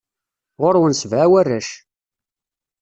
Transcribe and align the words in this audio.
Ɣur-wen 0.61 0.93
sebɛa 1.01 1.27
warrac. 1.31 1.69